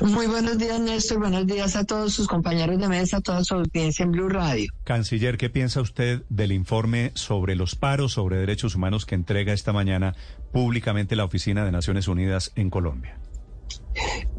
Muy 0.00 0.26
buenos 0.26 0.58
días, 0.58 0.78
Néstor. 0.80 1.18
Buenos 1.18 1.46
días 1.46 1.74
a 1.76 1.84
todos 1.84 2.12
sus 2.12 2.26
compañeros 2.26 2.78
de 2.78 2.88
mesa, 2.88 3.18
a 3.18 3.20
toda 3.20 3.44
su 3.44 3.54
audiencia 3.54 4.02
en 4.02 4.12
Blue 4.12 4.28
Radio. 4.28 4.70
Canciller, 4.84 5.36
¿qué 5.38 5.48
piensa 5.48 5.80
usted 5.80 6.22
del 6.28 6.52
informe 6.52 7.12
sobre 7.14 7.56
los 7.56 7.76
paros 7.76 8.12
sobre 8.12 8.36
derechos 8.36 8.74
humanos 8.74 9.06
que 9.06 9.14
entrega 9.14 9.52
esta 9.52 9.72
mañana 9.72 10.14
públicamente 10.52 11.16
la 11.16 11.24
Oficina 11.24 11.64
de 11.64 11.72
Naciones 11.72 12.08
Unidas 12.08 12.52
en 12.56 12.70
Colombia? 12.70 13.18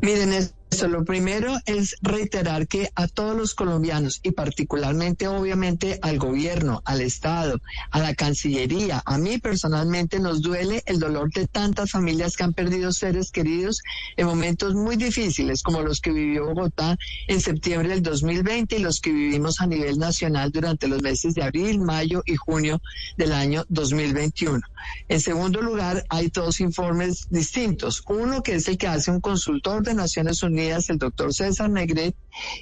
Miren, 0.02 0.32
lo 0.88 1.04
primero 1.06 1.58
es 1.66 1.96
reiterar 2.02 2.68
que 2.68 2.90
a 2.96 3.08
todos 3.08 3.36
los 3.36 3.54
colombianos 3.54 4.20
y 4.24 4.32
particularmente, 4.32 5.28
obviamente, 5.28 6.00
al 6.02 6.18
gobierno, 6.18 6.82
al 6.86 7.02
Estado, 7.02 7.60
a 7.92 8.00
la 8.00 8.16
Cancillería, 8.16 9.04
a 9.06 9.18
mí 9.18 9.38
personalmente 9.38 10.20
nos 10.20 10.42
duele 10.42 10.82
el 10.86 11.00
dolor 11.00 11.32
de 11.34 11.46
tantas 11.46 11.92
familias 11.92 12.36
que 12.36 12.44
han 12.44 12.54
perdido 12.54 12.92
seres 12.92 13.32
queridos 13.32 13.82
en 14.18 14.26
momentos 14.26 14.74
muy 14.74 14.96
difíciles, 14.96 15.62
como 15.62 15.82
los 15.82 16.02
que 16.02 16.12
vivió 16.12 16.46
Bogotá 16.46 16.98
en 17.28 17.42
septiembre 17.42 17.90
del 17.90 18.02
2020 18.02 18.78
y 18.78 18.80
los 18.80 19.02
que 19.02 19.12
vivimos 19.12 19.62
a 19.62 19.68
nivel 19.68 20.00
nacional 20.00 20.52
durante 20.52 20.88
los 20.88 21.02
meses 21.02 21.36
de 21.36 21.44
abril, 21.44 21.80
mayo 21.80 22.24
y 22.26 22.36
junio 22.36 22.82
del 23.18 23.34
año 23.34 23.66
2021. 23.70 24.62
En 25.10 25.22
segundo 25.22 25.62
lugar, 25.62 26.06
hay 26.10 26.30
dos 26.30 26.60
informes 26.60 27.28
distintos. 27.30 28.02
Uno 28.08 28.42
que 28.42 28.56
es 28.56 28.68
el 28.68 28.78
que 28.78 28.88
hace 28.88 29.12
un 29.12 29.22
consultor 29.22 29.84
de 29.84 29.94
Naciones 29.94 30.42
Unidas, 30.42 30.61
el 30.70 30.98
doctor 30.98 31.34
César 31.34 31.70
Negret, 31.70 32.16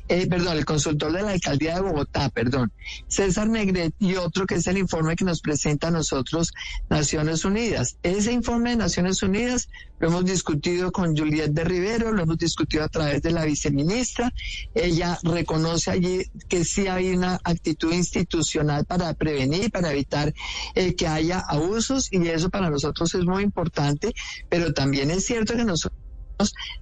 eh, 0.08 0.28
perdón, 0.28 0.58
el 0.58 0.66
consultor 0.66 1.12
de 1.12 1.22
la 1.22 1.32
alcaldía 1.32 1.76
de 1.76 1.82
Bogotá, 1.82 2.30
perdón, 2.30 2.72
César 3.08 3.48
Negret, 3.48 3.94
y 4.00 4.16
otro 4.16 4.46
que 4.46 4.56
es 4.56 4.68
el 4.68 4.78
informe 4.78 5.16
que 5.16 5.26
nos 5.26 5.42
presenta 5.42 5.90
a 5.90 5.92
nosotros 5.92 6.54
Naciones 6.90 7.46
Unidas. 7.46 7.98
Ese 8.04 8.32
informe 8.32 8.72
de 8.72 8.78
Naciones 8.78 9.22
Unidas 9.22 9.70
lo 10.00 10.08
hemos 10.08 10.26
discutido 10.26 10.92
con 10.92 11.16
Juliette 11.16 11.52
de 11.52 11.64
Rivero, 11.66 12.14
lo 12.14 12.24
hemos 12.24 12.38
discutido 12.38 12.84
a 12.84 12.88
través 12.88 13.22
de 13.22 13.32
la 13.32 13.44
viceministra. 13.44 14.34
Ella 14.74 15.20
reconoce 15.24 15.92
allí 15.92 16.24
que 16.48 16.64
sí 16.64 16.88
hay 16.88 17.10
una 17.12 17.40
actitud 17.44 17.92
institucional 17.92 18.86
para 18.86 19.14
prevenir, 19.14 19.72
para 19.72 19.92
evitar 19.92 20.34
eh, 20.76 20.96
que 20.96 21.08
haya 21.08 21.40
abusos, 21.40 22.08
y 22.12 22.26
eso 22.28 22.50
para 22.50 22.70
nosotros 22.70 23.14
es 23.14 23.26
muy 23.26 23.44
importante, 23.44 24.14
pero 24.48 24.74
también 24.74 25.12
es 25.12 25.26
cierto 25.26 25.56
que 25.56 25.66
nosotros 25.66 25.99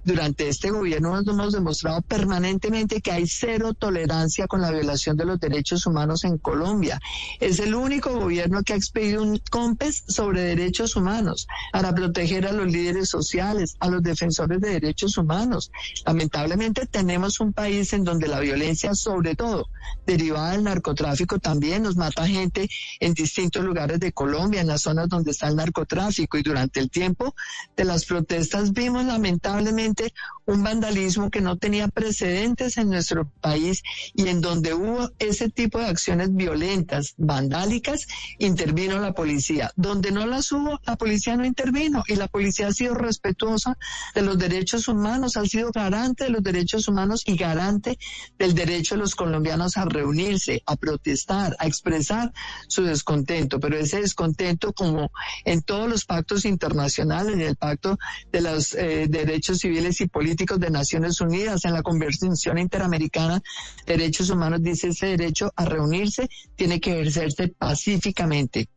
durante 0.04 0.48
este 0.48 0.70
gobierno 0.70 1.10
nos 1.10 1.26
hemos 1.26 1.52
demostrado 1.52 2.00
permanentemente 2.02 3.00
que 3.00 3.10
hay 3.10 3.26
cero 3.26 3.74
tolerancia 3.74 4.46
con 4.46 4.60
la 4.60 4.70
violación 4.70 5.16
de 5.16 5.24
los 5.24 5.40
derechos 5.40 5.84
humanos 5.86 6.24
en 6.24 6.38
Colombia. 6.38 7.00
Es 7.40 7.58
el 7.58 7.74
único 7.74 8.12
gobierno 8.12 8.62
que 8.62 8.74
ha 8.74 8.76
expedido 8.76 9.22
un 9.22 9.40
COMPES 9.50 10.04
sobre 10.06 10.42
derechos 10.42 10.94
humanos 10.94 11.48
para 11.72 11.92
proteger 11.92 12.46
a 12.46 12.52
los 12.52 12.68
líderes 12.68 13.08
sociales, 13.08 13.76
a 13.80 13.88
los 13.88 14.02
defensores 14.02 14.60
de 14.60 14.70
derechos 14.70 15.18
humanos. 15.18 15.72
Lamentablemente 16.06 16.86
tenemos 16.86 17.40
un 17.40 17.52
país 17.52 17.92
en 17.92 18.04
donde 18.04 18.28
la 18.28 18.40
violencia, 18.40 18.94
sobre 18.94 19.34
todo 19.34 19.66
derivada 20.06 20.52
del 20.52 20.64
narcotráfico, 20.64 21.38
también 21.38 21.82
nos 21.82 21.96
mata 21.96 22.26
gente 22.28 22.68
en 23.00 23.12
distintos 23.12 23.64
lugares 23.64 23.98
de 23.98 24.12
Colombia, 24.12 24.60
en 24.60 24.68
las 24.68 24.82
zonas 24.82 25.08
donde 25.08 25.32
está 25.32 25.48
el 25.48 25.56
narcotráfico. 25.56 26.38
Y 26.38 26.42
durante 26.42 26.78
el 26.78 26.90
tiempo 26.90 27.34
de 27.76 27.84
las 27.84 28.04
protestas 28.04 28.72
vimos 28.72 29.04
lamentablemente 29.04 29.47
lamentablemente 29.48 30.12
un 30.46 30.62
vandalismo 30.62 31.30
que 31.30 31.42
no 31.42 31.58
tenía 31.58 31.88
precedentes 31.88 32.78
en 32.78 32.88
nuestro 32.88 33.30
país 33.40 33.82
y 34.14 34.28
en 34.28 34.40
donde 34.40 34.72
hubo 34.72 35.10
ese 35.18 35.50
tipo 35.50 35.78
de 35.78 35.86
acciones 35.86 36.34
violentas, 36.34 37.14
vandálicas, 37.18 38.06
intervino 38.38 38.98
la 38.98 39.12
policía. 39.12 39.70
Donde 39.76 40.10
no 40.10 40.26
las 40.26 40.50
hubo, 40.52 40.80
la 40.86 40.96
policía 40.96 41.36
no 41.36 41.44
intervino 41.44 42.02
y 42.06 42.16
la 42.16 42.28
policía 42.28 42.68
ha 42.68 42.72
sido 42.72 42.94
respetuosa 42.94 43.76
de 44.14 44.22
los 44.22 44.38
derechos 44.38 44.88
humanos, 44.88 45.36
ha 45.36 45.44
sido 45.44 45.70
garante 45.70 46.24
de 46.24 46.30
los 46.30 46.42
derechos 46.42 46.88
humanos 46.88 47.22
y 47.26 47.36
garante 47.36 47.98
del 48.38 48.54
derecho 48.54 48.94
de 48.94 49.02
los 49.02 49.14
colombianos 49.14 49.76
a 49.76 49.84
reunirse, 49.84 50.62
a 50.64 50.76
protestar, 50.76 51.56
a 51.58 51.66
expresar 51.66 52.32
su 52.68 52.84
descontento. 52.84 53.60
Pero 53.60 53.76
ese 53.76 54.00
descontento, 54.00 54.72
como 54.72 55.10
en 55.44 55.60
todos 55.60 55.90
los 55.90 56.06
pactos 56.06 56.46
internacionales, 56.46 57.34
en 57.34 57.42
el 57.42 57.56
pacto 57.56 57.98
de 58.32 58.40
los 58.40 58.74
eh, 58.74 59.06
derechos 59.08 59.37
civiles 59.42 60.00
y 60.00 60.08
políticos 60.08 60.58
de 60.60 60.70
Naciones 60.70 61.20
Unidas, 61.20 61.64
en 61.64 61.72
la 61.72 61.82
Convención 61.82 62.58
Interamericana 62.58 63.42
de 63.86 63.96
Derechos 63.96 64.30
Humanos, 64.30 64.62
dice 64.62 64.88
ese 64.88 65.06
derecho 65.06 65.52
a 65.56 65.64
reunirse 65.64 66.28
tiene 66.56 66.80
que 66.80 66.92
ejercerse 66.92 67.48
pacíficamente. 67.48 68.68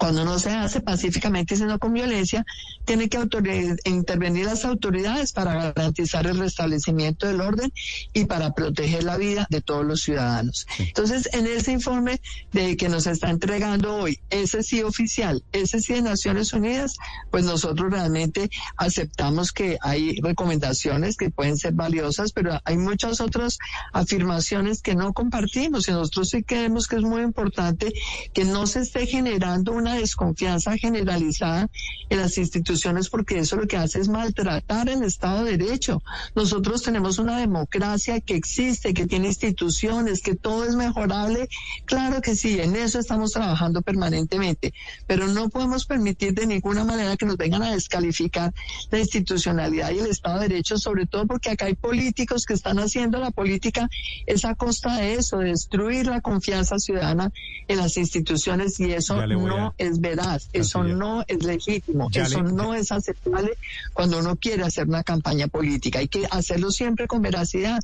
Cuando 0.00 0.24
no 0.24 0.38
se 0.38 0.48
hace 0.48 0.80
pacíficamente 0.80 1.54
y 1.54 1.58
sino 1.58 1.78
con 1.78 1.92
violencia, 1.92 2.46
tiene 2.86 3.10
que 3.10 3.18
intervenir 3.84 4.46
las 4.46 4.64
autoridades 4.64 5.32
para 5.32 5.72
garantizar 5.72 6.26
el 6.26 6.38
restablecimiento 6.38 7.26
del 7.26 7.42
orden 7.42 7.70
y 8.14 8.24
para 8.24 8.54
proteger 8.54 9.04
la 9.04 9.18
vida 9.18 9.46
de 9.50 9.60
todos 9.60 9.84
los 9.84 10.00
ciudadanos. 10.00 10.66
Entonces, 10.78 11.28
en 11.34 11.46
ese 11.46 11.72
informe 11.72 12.22
de 12.50 12.78
que 12.78 12.88
nos 12.88 13.06
está 13.06 13.28
entregando 13.28 13.94
hoy, 13.94 14.18
ese 14.30 14.62
sí 14.62 14.82
oficial, 14.82 15.44
ese 15.52 15.80
sí 15.80 15.92
de 15.92 16.00
Naciones 16.00 16.54
Unidas, 16.54 16.96
pues 17.30 17.44
nosotros 17.44 17.92
realmente 17.92 18.48
aceptamos 18.78 19.52
que 19.52 19.76
hay 19.82 20.18
recomendaciones 20.22 21.18
que 21.18 21.28
pueden 21.28 21.58
ser 21.58 21.74
valiosas, 21.74 22.32
pero 22.32 22.58
hay 22.64 22.78
muchas 22.78 23.20
otras 23.20 23.58
afirmaciones 23.92 24.80
que 24.80 24.94
no 24.94 25.12
compartimos 25.12 25.88
y 25.88 25.92
nosotros 25.92 26.30
sí 26.30 26.42
creemos 26.42 26.86
que 26.86 26.96
es 26.96 27.02
muy 27.02 27.20
importante 27.20 27.92
que 28.32 28.46
no 28.46 28.66
se 28.66 28.80
esté 28.80 29.06
generando 29.06 29.72
una 29.72 29.89
desconfianza 29.94 30.76
generalizada 30.76 31.68
en 32.08 32.18
las 32.18 32.38
instituciones 32.38 33.08
porque 33.08 33.38
eso 33.38 33.56
lo 33.56 33.66
que 33.66 33.76
hace 33.76 34.00
es 34.00 34.08
maltratar 34.08 34.88
el 34.88 35.02
Estado 35.02 35.44
de 35.44 35.56
Derecho. 35.56 36.02
Nosotros 36.34 36.82
tenemos 36.82 37.18
una 37.18 37.38
democracia 37.38 38.20
que 38.20 38.34
existe, 38.34 38.94
que 38.94 39.06
tiene 39.06 39.28
instituciones, 39.28 40.22
que 40.22 40.34
todo 40.34 40.64
es 40.64 40.74
mejorable. 40.74 41.48
Claro 41.84 42.20
que 42.20 42.34
sí, 42.34 42.60
en 42.60 42.76
eso 42.76 42.98
estamos 42.98 43.32
trabajando 43.32 43.82
permanentemente, 43.82 44.72
pero 45.06 45.28
no 45.28 45.48
podemos 45.48 45.86
permitir 45.86 46.34
de 46.34 46.46
ninguna 46.46 46.84
manera 46.84 47.16
que 47.16 47.26
nos 47.26 47.36
vengan 47.36 47.62
a 47.62 47.72
descalificar 47.72 48.52
la 48.90 48.98
institucionalidad 48.98 49.90
y 49.90 49.98
el 49.98 50.06
Estado 50.06 50.40
de 50.40 50.48
Derecho, 50.48 50.78
sobre 50.78 51.06
todo 51.06 51.26
porque 51.26 51.50
acá 51.50 51.66
hay 51.66 51.74
políticos 51.74 52.44
que 52.44 52.54
están 52.54 52.78
haciendo 52.78 53.18
la 53.18 53.30
política 53.30 53.88
es 54.26 54.44
a 54.44 54.54
costa 54.54 54.96
de 54.96 55.14
eso, 55.14 55.38
de 55.38 55.50
destruir 55.50 56.06
la 56.06 56.20
confianza 56.20 56.78
ciudadana 56.78 57.32
en 57.68 57.78
las 57.78 57.96
instituciones 57.96 58.78
y 58.80 58.92
eso 58.92 59.24
no 59.26 59.74
es 59.80 60.00
veraz, 60.00 60.50
eso 60.52 60.84
no 60.84 61.24
es 61.26 61.42
legítimo, 61.42 62.08
eso 62.12 62.42
no 62.42 62.74
es 62.74 62.92
aceptable 62.92 63.56
cuando 63.94 64.18
uno 64.18 64.36
quiere 64.36 64.62
hacer 64.62 64.86
una 64.86 65.02
campaña 65.02 65.48
política. 65.48 66.00
Hay 66.00 66.08
que 66.08 66.26
hacerlo 66.30 66.70
siempre 66.70 67.06
con 67.06 67.22
veracidad. 67.22 67.80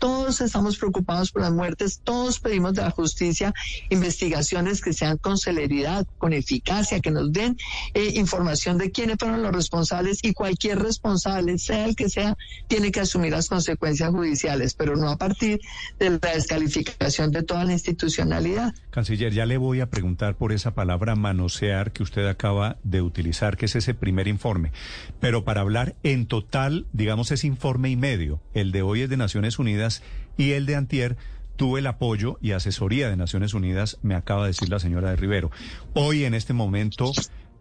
Todos 0.00 0.40
estamos 0.40 0.76
preocupados 0.76 1.30
por 1.30 1.42
las 1.42 1.52
muertes, 1.52 2.00
todos 2.02 2.40
pedimos 2.40 2.74
de 2.74 2.82
la 2.82 2.90
justicia 2.90 3.54
investigaciones 3.88 4.82
que 4.82 4.92
sean 4.92 5.16
con 5.18 5.38
celeridad, 5.38 6.06
con 6.18 6.32
eficacia, 6.32 7.00
que 7.00 7.10
nos 7.10 7.32
den 7.32 7.56
eh, 7.94 8.12
información 8.16 8.76
de 8.76 8.90
quiénes 8.90 9.16
fueron 9.18 9.42
los 9.42 9.52
responsables 9.52 10.18
y 10.22 10.34
cualquier 10.34 10.80
responsable, 10.80 11.58
sea 11.58 11.86
el 11.86 11.94
que 11.94 12.10
sea, 12.10 12.36
tiene 12.66 12.90
que 12.90 13.00
asumir 13.00 13.32
las 13.32 13.48
consecuencias 13.48 14.10
judiciales, 14.10 14.74
pero 14.74 14.96
no 14.96 15.08
a 15.08 15.16
partir 15.16 15.60
de 15.98 16.10
la 16.10 16.18
descalificación 16.34 17.30
de 17.30 17.44
toda 17.44 17.64
la 17.64 17.72
institucionalidad. 17.72 18.74
Canciller, 18.90 19.32
ya 19.32 19.46
le 19.46 19.56
voy 19.56 19.80
a 19.80 19.88
preguntar 19.88 20.36
por 20.36 20.52
esa 20.52 20.74
palabra 20.74 21.14
manosear 21.36 21.92
que 21.92 22.02
usted 22.02 22.26
acaba 22.26 22.78
de 22.82 23.02
utilizar, 23.02 23.56
que 23.56 23.66
es 23.66 23.76
ese 23.76 23.94
primer 23.94 24.26
informe. 24.26 24.72
Pero 25.20 25.44
para 25.44 25.60
hablar 25.60 25.94
en 26.02 26.26
total, 26.26 26.86
digamos, 26.92 27.30
ese 27.30 27.46
informe 27.46 27.90
y 27.90 27.96
medio, 27.96 28.40
el 28.54 28.72
de 28.72 28.82
hoy 28.82 29.02
es 29.02 29.10
de 29.10 29.18
Naciones 29.18 29.58
Unidas 29.58 30.02
y 30.38 30.52
el 30.52 30.64
de 30.66 30.76
Antier, 30.76 31.16
tuve 31.56 31.80
el 31.80 31.86
apoyo 31.86 32.38
y 32.40 32.52
asesoría 32.52 33.08
de 33.08 33.16
Naciones 33.16 33.54
Unidas, 33.54 33.98
me 34.02 34.14
acaba 34.14 34.42
de 34.42 34.48
decir 34.48 34.68
la 34.68 34.78
señora 34.78 35.10
de 35.10 35.16
Rivero. 35.16 35.50
Hoy, 35.94 36.24
en 36.24 36.34
este 36.34 36.52
momento, 36.52 37.12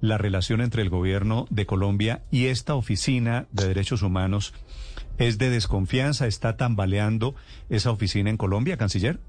la 0.02 0.18
relación 0.18 0.62
entre 0.62 0.82
el 0.82 0.90
gobierno 0.90 1.46
de 1.50 1.66
Colombia 1.66 2.24
y 2.32 2.46
esta 2.46 2.76
oficina 2.76 3.48
de 3.52 3.68
derechos 3.68 4.02
humanos 4.02 4.54
es 5.18 5.38
de 5.38 5.50
desconfianza, 5.50 6.28
está 6.28 6.58
tambaleando 6.58 7.36
esa 7.70 7.92
oficina 7.92 8.30
en 8.30 8.38
Colombia, 8.38 8.78
canciller. 8.78 9.20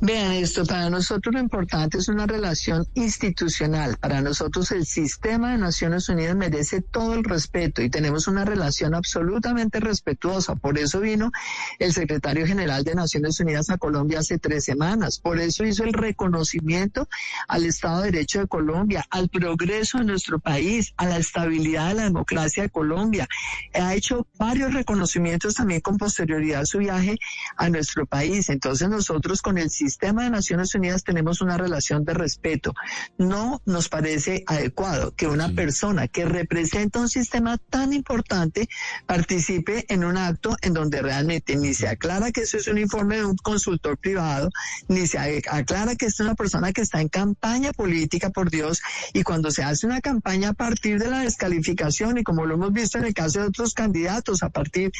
Vean 0.00 0.32
esto, 0.32 0.64
para 0.64 0.90
nosotros 0.90 1.34
lo 1.34 1.40
importante 1.40 1.98
es 1.98 2.08
una 2.08 2.26
relación 2.26 2.86
institucional. 2.94 3.96
Para 3.98 4.20
nosotros 4.20 4.70
el 4.72 4.86
sistema 4.86 5.52
de 5.52 5.58
Naciones 5.58 6.08
Unidas 6.08 6.36
merece 6.36 6.80
todo 6.80 7.14
el 7.14 7.24
respeto 7.24 7.82
y 7.82 7.90
tenemos 7.90 8.26
una 8.26 8.44
relación 8.44 8.94
absolutamente 8.94 9.80
respetuosa. 9.80 10.54
Por 10.56 10.78
eso 10.78 11.00
vino 11.00 11.30
el 11.78 11.92
secretario 11.92 12.46
general 12.46 12.84
de 12.84 12.94
Naciones 12.94 13.40
Unidas 13.40 13.70
a 13.70 13.78
Colombia 13.78 14.20
hace 14.20 14.38
tres 14.38 14.64
semanas. 14.64 15.18
Por 15.18 15.38
eso 15.38 15.64
hizo 15.64 15.84
el 15.84 15.92
reconocimiento 15.92 17.08
al 17.48 17.64
Estado 17.64 18.02
de 18.02 18.10
Derecho 18.10 18.40
de 18.40 18.48
Colombia, 18.48 19.04
al 19.10 19.28
progreso 19.28 19.98
de 19.98 20.04
nuestro 20.04 20.38
país, 20.38 20.92
a 20.96 21.06
la 21.06 21.18
estabilidad 21.18 21.88
de 21.88 21.94
la 21.94 22.04
democracia 22.04 22.62
de 22.62 22.70
Colombia. 22.70 23.28
Ha 23.74 23.94
hecho 23.94 24.26
varios 24.38 24.74
reconocimientos 24.74 25.54
también 25.54 25.80
con 25.80 25.96
posterioridad 25.96 26.62
a 26.62 26.66
su 26.66 26.78
viaje 26.78 27.16
a 27.56 27.68
nuestro 27.68 28.06
país. 28.06 28.48
Entonces 28.48 28.88
nosotros 28.88 29.42
con 29.44 29.58
el 29.58 29.68
sistema 29.68 30.24
de 30.24 30.30
Naciones 30.30 30.74
Unidas 30.74 31.04
tenemos 31.04 31.42
una 31.42 31.58
relación 31.58 32.02
de 32.06 32.14
respeto. 32.14 32.72
No 33.18 33.60
nos 33.66 33.90
parece 33.90 34.42
adecuado 34.46 35.14
que 35.14 35.26
una 35.26 35.50
persona 35.50 36.08
que 36.08 36.24
representa 36.24 36.98
un 36.98 37.10
sistema 37.10 37.58
tan 37.58 37.92
importante 37.92 38.70
participe 39.04 39.84
en 39.92 40.02
un 40.02 40.16
acto 40.16 40.56
en 40.62 40.72
donde 40.72 41.02
realmente 41.02 41.56
ni 41.56 41.74
se 41.74 41.88
aclara 41.88 42.32
que 42.32 42.40
eso 42.40 42.56
es 42.56 42.68
un 42.68 42.78
informe 42.78 43.18
de 43.18 43.26
un 43.26 43.36
consultor 43.36 43.98
privado, 43.98 44.48
ni 44.88 45.06
se 45.06 45.18
aclara 45.18 45.94
que 45.94 46.06
es 46.06 46.18
una 46.20 46.34
persona 46.34 46.72
que 46.72 46.80
está 46.80 47.02
en 47.02 47.08
campaña 47.08 47.74
política, 47.74 48.30
por 48.30 48.50
Dios, 48.50 48.80
y 49.12 49.24
cuando 49.24 49.50
se 49.50 49.62
hace 49.62 49.86
una 49.86 50.00
campaña 50.00 50.48
a 50.50 50.54
partir 50.54 50.98
de 50.98 51.10
la 51.10 51.18
descalificación 51.18 52.16
y 52.16 52.24
como 52.24 52.46
lo 52.46 52.54
hemos 52.54 52.72
visto 52.72 52.96
en 52.96 53.04
el 53.04 53.12
caso 53.12 53.40
de 53.40 53.48
otros 53.48 53.74
candidatos, 53.74 54.42
a 54.42 54.48
partir 54.48 54.90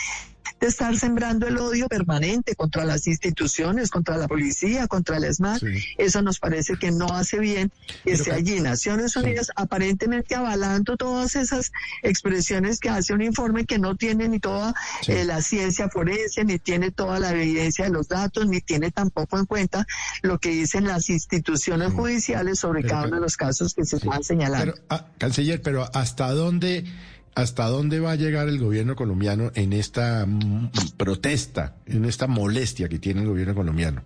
de 0.61 0.67
estar 0.67 0.97
sembrando 0.97 1.47
el 1.47 1.59
odio 1.59 1.89
permanente 1.89 2.55
contra 2.55 2.85
las 2.85 3.07
instituciones, 3.07 3.91
contra 3.91 4.17
la 4.17 4.24
policía, 4.29 4.87
contra 4.87 5.17
el 5.17 5.25
ESMAD. 5.25 5.61
Eso 5.99 6.23
nos 6.23 6.39
parece 6.39 6.77
que 6.77 6.91
no 6.91 7.07
hace 7.07 7.39
bien 7.39 7.73
que 8.05 8.13
esté 8.13 8.33
allí 8.33 8.61
Naciones 8.61 9.17
Unidas 9.17 9.51
aparentemente 9.57 10.35
avalando 10.35 10.97
todas 10.97 11.37
esas 11.37 11.73
expresiones 12.03 12.81
que 12.81 12.89
hace 12.89 13.13
un 13.13 13.23
informe 13.23 13.65
que 13.65 13.79
no 13.79 13.97
tiene 13.97 14.29
ni 14.29 14.41
toda 14.41 14.75
eh, 15.07 15.25
la 15.25 15.43
ciencia 15.43 15.89
forense, 15.89 16.45
ni 16.45 16.59
tiene 16.59 16.91
toda 16.91 17.19
la 17.19 17.33
evidencia 17.33 17.85
de 17.85 17.91
los 17.91 18.09
datos, 18.09 18.47
ni 18.47 18.61
tiene 18.61 18.91
tampoco 18.91 19.39
en 19.39 19.47
cuenta 19.47 19.87
lo 20.23 20.39
que 20.39 20.51
dicen 20.51 20.85
las 20.85 21.09
instituciones 21.11 21.93
judiciales 21.93 22.59
sobre 22.59 22.83
cada 22.85 23.07
uno 23.07 23.17
de 23.17 23.23
los 23.23 23.37
casos 23.37 23.75
que 23.75 23.85
se 23.85 23.97
están 23.97 24.23
señalando. 24.23 24.75
Ah, 24.89 25.07
canciller, 25.19 25.63
pero 25.63 25.89
¿hasta 25.93 26.31
dónde 26.33 26.85
¿Hasta 27.35 27.67
dónde 27.67 27.99
va 27.99 28.13
a 28.13 28.15
llegar 28.15 28.49
el 28.49 28.61
gobierno 28.61 28.95
colombiano 28.95 29.51
en 29.57 29.73
esta 29.73 30.25
protesta, 30.97 31.75
en 31.85 32.05
esta 32.05 32.29
molestia 32.29 32.89
que 32.89 33.01
tiene 33.01 33.23
el 33.23 33.27
gobierno 33.27 33.57
colombiano? 33.57 34.05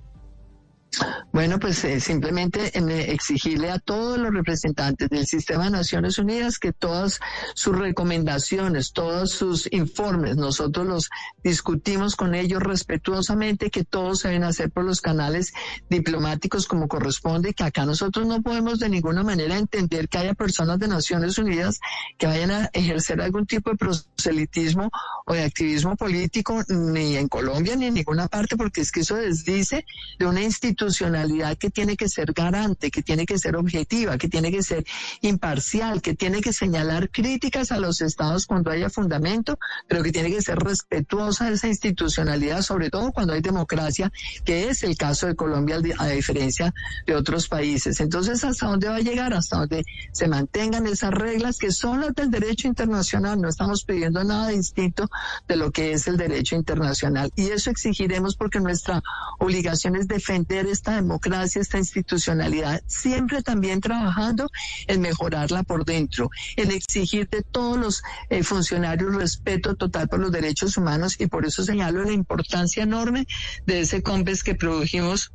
Bueno, 1.33 1.59
pues 1.59 1.85
eh, 1.85 2.01
simplemente 2.01 2.73
eh, 2.79 3.13
exigirle 3.13 3.71
a 3.71 3.79
todos 3.79 4.19
los 4.19 4.33
representantes 4.33 5.09
del 5.09 5.27
sistema 5.27 5.65
de 5.65 5.71
Naciones 5.71 6.19
Unidas 6.19 6.59
que 6.59 6.73
todas 6.73 7.21
sus 7.55 7.79
recomendaciones, 7.79 8.93
todos 8.93 9.33
sus 9.33 9.69
informes, 9.73 10.37
nosotros 10.37 10.87
los 10.87 11.11
discutimos 11.45 12.17
con 12.17 12.35
ellos 12.35 12.63
respetuosamente, 12.63 13.71
que 13.71 13.85
todos 13.85 14.21
se 14.21 14.29
deben 14.29 14.45
hacer 14.45 14.71
por 14.71 14.85
los 14.85 15.01
canales 15.01 15.53
diplomáticos 15.91 16.67
como 16.67 16.89
corresponde, 16.89 17.55
que 17.55 17.65
acá 17.65 17.85
nosotros 17.85 18.27
no 18.27 18.43
podemos 18.43 18.79
de 18.79 18.89
ninguna 18.89 19.23
manera 19.23 19.59
entender 19.59 20.09
que 20.09 20.19
haya 20.19 20.35
personas 20.35 20.79
de 20.79 20.89
Naciones 20.89 21.39
Unidas 21.39 21.79
que 22.17 22.27
vayan 22.27 22.51
a 22.51 22.71
ejercer 22.73 23.21
algún 23.21 23.47
tipo 23.47 23.71
de 23.71 23.77
proselitismo 23.77 24.91
o 25.27 25.35
de 25.35 25.45
activismo 25.45 25.97
político, 25.97 26.63
ni 26.69 27.17
en 27.17 27.29
Colombia 27.29 27.77
ni 27.77 27.87
en 27.87 27.95
ninguna 27.95 28.29
parte, 28.29 28.57
porque 28.57 28.81
es 28.81 28.91
que 28.91 29.01
eso 29.01 29.15
desdice 29.15 29.85
de 30.19 30.27
una 30.27 30.41
institución 30.41 30.88
institucionalidad 30.89 31.57
que 31.57 31.71
tiene 31.71 31.97
que 31.97 32.09
ser 32.09 32.33
garante, 32.33 32.91
que 32.91 33.03
tiene 33.03 33.27
que 33.27 33.39
ser 33.39 33.57
objetiva, 33.57 34.19
que 34.19 34.29
tiene 34.29 34.51
que 34.51 34.63
ser 34.63 34.85
imparcial, 35.21 36.03
que 36.03 36.15
tiene 36.15 36.41
que 36.41 36.53
señalar 36.53 37.11
críticas 37.11 37.73
a 37.73 37.79
los 37.79 38.01
estados 38.01 38.47
cuando 38.47 38.71
haya 38.71 38.91
fundamento, 38.91 39.59
pero 39.87 40.03
que 40.03 40.13
tiene 40.13 40.31
que 40.31 40.43
ser 40.43 40.59
respetuosa 40.59 41.49
de 41.49 41.55
esa 41.55 41.69
institucionalidad, 41.69 42.63
sobre 42.63 42.91
todo 42.91 43.13
cuando 43.13 43.35
hay 43.35 43.41
democracia, 43.41 44.11
que 44.45 44.69
es 44.69 44.83
el 44.83 44.97
caso 44.97 45.27
de 45.27 45.37
Colombia 45.37 45.81
a 45.99 46.09
diferencia 46.09 46.73
de 47.07 47.15
otros 47.15 47.49
países. 47.49 48.01
Entonces, 48.01 48.43
¿hasta 48.45 48.67
dónde 48.67 48.89
va 48.89 48.97
a 48.97 49.01
llegar? 49.01 49.35
Hasta 49.35 49.59
donde 49.59 49.85
se 50.13 50.29
mantengan 50.29 50.87
esas 50.87 51.13
reglas 51.13 51.59
que 51.59 51.71
son 51.71 52.01
las 52.01 52.15
del 52.15 52.31
derecho 52.31 52.69
internacional. 52.69 53.41
No 53.41 53.49
estamos 53.49 53.85
pidiendo 53.85 54.25
nada 54.25 54.49
distinto 54.49 55.09
de 55.47 55.57
lo 55.57 55.71
que 55.71 55.93
es 55.93 56.09
el 56.09 56.17
derecho 56.17 56.57
internacional. 56.57 57.31
Y 57.37 57.49
eso 57.49 57.71
exigiremos 57.71 58.37
porque 58.37 58.61
nuestra 58.61 59.03
obligación 59.39 59.97
es 59.97 60.09
defender 60.09 60.67
esta 60.73 60.95
democracia, 60.95 61.61
esta 61.61 61.79
institucionalidad, 61.79 62.83
siempre 62.87 63.43
también 63.43 63.81
trabajando 63.81 64.51
en 64.87 65.01
mejorarla 65.01 65.63
por 65.63 65.85
dentro, 65.85 66.31
en 66.57 66.71
exigir 66.71 67.29
de 67.29 67.43
todos 67.43 67.79
los 67.79 68.03
eh, 68.31 68.43
funcionarios 68.43 69.15
respeto 69.15 69.75
total 69.77 70.09
por 70.09 70.21
los 70.21 70.33
derechos 70.33 70.77
humanos 70.77 71.17
y 71.19 71.27
por 71.27 71.47
eso 71.47 71.63
señalo 71.65 72.05
la 72.05 72.13
importancia 72.13 72.83
enorme 72.83 73.27
de 73.67 73.81
ese 73.81 74.03
COMPES 74.03 74.43
que 74.43 74.55
produjimos 74.55 75.33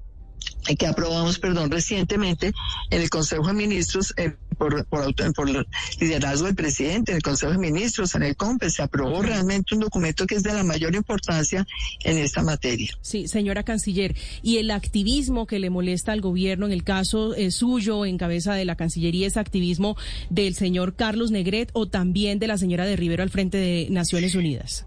que 0.77 0.87
aprobamos, 0.87 1.39
perdón, 1.39 1.71
recientemente 1.71 2.51
en 2.89 3.01
el 3.01 3.09
Consejo 3.09 3.47
de 3.47 3.53
Ministros 3.53 4.13
eh, 4.17 4.33
por, 4.57 4.85
por, 4.85 5.13
por, 5.33 5.65
liderazgo 5.99 6.45
del 6.45 6.55
presidente, 6.55 7.11
en 7.11 7.17
el 7.17 7.23
Consejo 7.23 7.51
de 7.51 7.57
Ministros, 7.57 8.15
en 8.15 8.23
el 8.23 8.35
COMPE, 8.35 8.69
se 8.69 8.81
aprobó 8.81 9.21
realmente 9.21 9.75
un 9.75 9.81
documento 9.81 10.25
que 10.25 10.35
es 10.35 10.43
de 10.43 10.53
la 10.53 10.63
mayor 10.63 10.95
importancia 10.95 11.65
en 12.03 12.17
esta 12.17 12.43
materia. 12.43 12.91
Sí, 13.01 13.27
señora 13.27 13.63
canciller, 13.63 14.15
y 14.41 14.57
el 14.57 14.71
activismo 14.71 15.47
que 15.47 15.59
le 15.59 15.69
molesta 15.69 16.11
al 16.11 16.21
gobierno, 16.21 16.67
en 16.67 16.71
el 16.71 16.83
caso 16.83 17.35
eh, 17.35 17.51
suyo, 17.51 18.05
en 18.05 18.17
cabeza 18.17 18.53
de 18.53 18.65
la 18.65 18.75
Cancillería, 18.75 19.27
es 19.27 19.37
activismo 19.37 19.97
del 20.29 20.55
señor 20.55 20.95
Carlos 20.95 21.31
Negret 21.31 21.69
o 21.73 21.87
también 21.87 22.39
de 22.39 22.47
la 22.47 22.57
señora 22.57 22.85
de 22.85 22.95
Rivero 22.95 23.23
al 23.23 23.29
frente 23.29 23.57
de 23.57 23.87
Naciones 23.89 24.35
Unidas. 24.35 24.85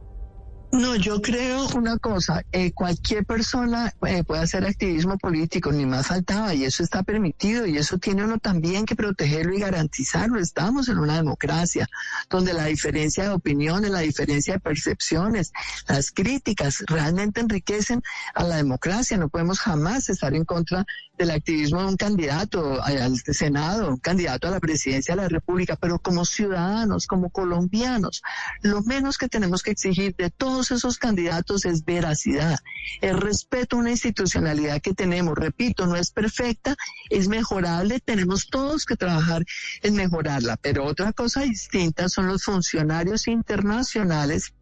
No, 0.77 0.95
yo 0.95 1.23
creo 1.23 1.67
una 1.75 1.97
cosa, 1.97 2.45
eh, 2.53 2.71
cualquier 2.73 3.25
persona 3.25 3.95
eh, 4.07 4.23
puede 4.25 4.43
hacer 4.43 4.63
activismo 4.67 5.17
político, 5.17 5.73
ni 5.73 5.87
más 5.87 6.09
faltaba, 6.09 6.53
y 6.53 6.65
eso 6.65 6.83
está 6.83 7.03
permitido, 7.03 7.65
y 7.65 7.79
eso 7.79 7.97
tiene 7.97 8.25
uno 8.25 8.37
también 8.39 8.85
que 8.85 8.95
protegerlo 8.95 9.55
y 9.55 9.61
garantizarlo. 9.61 10.39
Estamos 10.39 10.91
en 10.91 10.99
una 10.99 11.17
democracia 11.17 11.89
donde 12.29 12.53
la 12.53 12.67
diferencia 12.67 13.25
de 13.25 13.31
opiniones, 13.31 13.91
la 13.91 14.01
diferencia 14.01 14.55
de 14.55 14.61
percepciones, 14.61 15.51
las 15.89 16.11
críticas 16.11 16.85
realmente 16.87 17.41
enriquecen 17.41 18.03
a 18.35 18.45
la 18.45 18.57
democracia. 18.57 19.17
No 19.17 19.31
podemos 19.31 19.61
jamás 19.61 20.11
estar 20.11 20.35
en 20.35 20.45
contra 20.45 20.85
del 21.17 21.31
activismo 21.31 21.81
de 21.81 21.89
un 21.89 21.97
candidato 21.97 22.83
al 22.83 23.17
Senado, 23.17 23.89
un 23.89 23.97
candidato 23.97 24.49
a 24.49 24.51
la 24.51 24.61
presidencia 24.61 25.15
de 25.17 25.23
la 25.23 25.29
República, 25.29 25.77
pero 25.77 25.99
como 25.99 26.27
ciudadanos, 26.27 27.07
como 27.07 27.31
colombianos, 27.31 28.23
lo 28.61 28.83
menos 28.83 29.17
que 29.17 29.29
tenemos 29.29 29.63
que 29.63 29.71
exigir 29.71 30.15
de 30.17 30.29
todos 30.29 30.66
esos 30.71 30.99
candidatos 30.99 31.65
es 31.65 31.85
veracidad, 31.85 32.59
el 33.01 33.21
respeto 33.21 33.77
a 33.77 33.81
una 33.81 33.91
institucionalidad 33.91 34.81
que 34.81 34.95
tenemos. 34.95 35.37
Repito, 35.37 35.87
no 35.87 35.97
es 35.97 36.11
perfecta, 36.11 36.77
es 37.11 37.29
mejorable, 37.29 38.01
tenemos 38.01 38.49
todos 38.49 38.85
que 38.85 38.97
trabajar 38.97 39.45
en 39.83 39.95
mejorarla, 39.95 40.57
pero 40.57 40.85
otra 40.85 41.13
cosa 41.13 41.43
distinta 41.43 42.09
son 42.09 42.27
los 42.29 42.45
funcionarios 42.45 43.29
internacionales 43.29 44.53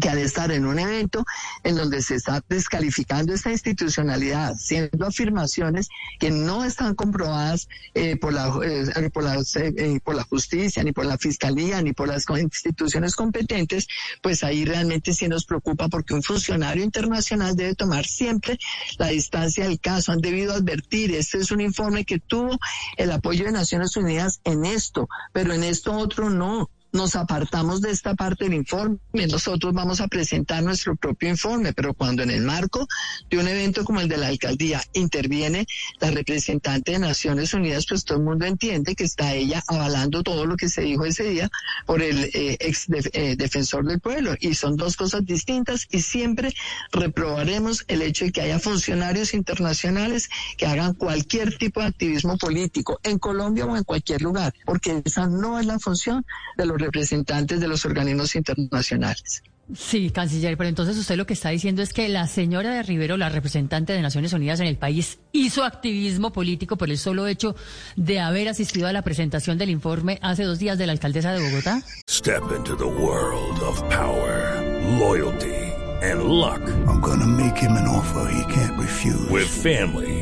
que 0.00 0.08
al 0.08 0.18
estar 0.18 0.50
en 0.50 0.66
un 0.66 0.78
evento 0.78 1.24
en 1.64 1.76
donde 1.76 2.02
se 2.02 2.14
está 2.14 2.42
descalificando 2.48 3.34
esta 3.34 3.50
institucionalidad, 3.50 4.54
siendo 4.56 5.06
afirmaciones 5.06 5.88
que 6.18 6.30
no 6.30 6.64
están 6.64 6.94
comprobadas 6.94 7.68
eh, 7.94 8.16
por, 8.16 8.32
la, 8.32 8.48
eh, 8.64 9.10
por, 9.12 9.24
eh, 9.26 10.00
por 10.02 10.14
la 10.14 10.24
justicia, 10.24 10.82
ni 10.82 10.92
por 10.92 11.06
la 11.06 11.18
fiscalía, 11.18 11.82
ni 11.82 11.92
por 11.92 12.08
las 12.08 12.24
instituciones 12.40 13.14
competentes, 13.14 13.86
pues 14.22 14.42
ahí 14.44 14.64
realmente 14.64 15.12
sí 15.12 15.28
nos 15.28 15.44
preocupa 15.44 15.88
porque 15.88 16.14
un 16.14 16.22
funcionario 16.22 16.82
internacional 16.82 17.56
debe 17.56 17.74
tomar 17.74 18.06
siempre 18.06 18.58
la 18.98 19.08
distancia 19.08 19.64
del 19.64 19.80
caso. 19.80 20.12
Han 20.12 20.20
debido 20.20 20.54
advertir, 20.54 21.14
este 21.14 21.38
es 21.38 21.50
un 21.50 21.60
informe 21.60 22.04
que 22.04 22.18
tuvo 22.18 22.58
el 22.96 23.12
apoyo 23.12 23.44
de 23.44 23.52
Naciones 23.52 23.96
Unidas 23.96 24.40
en 24.44 24.64
esto, 24.64 25.08
pero 25.32 25.52
en 25.52 25.64
esto 25.64 25.92
otro 25.92 26.30
no 26.30 26.70
nos 26.92 27.16
apartamos 27.16 27.80
de 27.80 27.90
esta 27.90 28.14
parte 28.14 28.44
del 28.44 28.54
informe. 28.54 28.98
Nosotros 29.12 29.72
vamos 29.72 30.00
a 30.00 30.08
presentar 30.08 30.62
nuestro 30.62 30.94
propio 30.96 31.30
informe, 31.30 31.72
pero 31.72 31.94
cuando 31.94 32.22
en 32.22 32.30
el 32.30 32.42
marco 32.42 32.86
de 33.30 33.38
un 33.38 33.48
evento 33.48 33.84
como 33.84 34.00
el 34.00 34.08
de 34.08 34.18
la 34.18 34.28
alcaldía 34.28 34.82
interviene 34.92 35.66
la 36.00 36.10
representante 36.10 36.92
de 36.92 36.98
Naciones 36.98 37.54
Unidas, 37.54 37.86
pues 37.88 38.04
todo 38.04 38.18
el 38.18 38.24
mundo 38.24 38.44
entiende 38.44 38.94
que 38.94 39.04
está 39.04 39.34
ella 39.34 39.62
avalando 39.66 40.22
todo 40.22 40.46
lo 40.46 40.56
que 40.56 40.68
se 40.68 40.82
dijo 40.82 41.04
ese 41.04 41.24
día 41.24 41.50
por 41.86 42.02
el 42.02 42.24
eh, 42.24 42.56
ex 42.60 42.86
eh, 42.90 43.36
defensor 43.36 43.86
del 43.86 44.00
pueblo. 44.00 44.34
Y 44.40 44.54
son 44.54 44.76
dos 44.76 44.96
cosas 44.96 45.24
distintas 45.24 45.86
y 45.90 46.00
siempre 46.00 46.54
reprobaremos 46.92 47.84
el 47.88 48.02
hecho 48.02 48.26
de 48.26 48.32
que 48.32 48.42
haya 48.42 48.58
funcionarios 48.58 49.34
internacionales 49.34 50.28
que 50.56 50.66
hagan 50.66 50.94
cualquier 50.94 51.56
tipo 51.56 51.80
de 51.80 51.86
activismo 51.86 52.36
político 52.36 53.00
en 53.02 53.18
Colombia 53.18 53.64
o 53.64 53.76
en 53.76 53.84
cualquier 53.84 54.20
lugar, 54.20 54.54
porque 54.66 55.02
esa 55.04 55.26
no 55.26 55.58
es 55.58 55.66
la 55.66 55.78
función 55.78 56.24
de 56.56 56.66
los 56.66 56.81
representantes 56.82 57.60
de 57.60 57.68
los 57.68 57.84
organismos 57.84 58.34
internacionales. 58.34 59.42
Sí, 59.74 60.10
canciller, 60.10 60.56
pero 60.58 60.68
entonces 60.68 60.98
usted 60.98 61.16
lo 61.16 61.24
que 61.24 61.32
está 61.32 61.48
diciendo 61.48 61.82
es 61.82 61.92
que 61.94 62.08
la 62.08 62.26
señora 62.26 62.74
de 62.74 62.82
Rivero, 62.82 63.16
la 63.16 63.28
representante 63.28 63.92
de 63.92 64.02
Naciones 64.02 64.32
Unidas 64.32 64.60
en 64.60 64.66
el 64.66 64.76
país, 64.76 65.18
hizo 65.32 65.64
activismo 65.64 66.32
político 66.32 66.76
por 66.76 66.90
el 66.90 66.98
solo 66.98 67.26
hecho 67.26 67.54
de 67.96 68.20
haber 68.20 68.48
asistido 68.48 68.88
a 68.88 68.92
la 68.92 69.02
presentación 69.02 69.56
del 69.58 69.70
informe 69.70 70.18
hace 70.20 70.42
dos 70.42 70.58
días 70.58 70.76
de 70.78 70.86
la 70.86 70.92
alcaldesa 70.92 71.32
de 71.32 71.48
Bogotá. 71.48 71.82
Step 72.10 72.42
into 72.54 72.76
the 72.76 72.84
world 72.84 73.62
of 73.62 73.80
power, 73.88 74.60
loyalty, 74.98 75.72
and 76.02 76.24
luck. 76.24 76.60
I'm 76.86 77.00
gonna 77.00 77.26
make 77.26 77.56
him 77.56 77.72
an 77.72 77.86
offer 77.86 78.28
he 78.30 78.52
can't 78.52 78.78
refuse. 78.78 79.30
With 79.30 79.46
family, 79.46 80.21